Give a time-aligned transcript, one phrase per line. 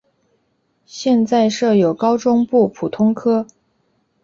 [0.83, 3.45] 现在设有高中部普通科。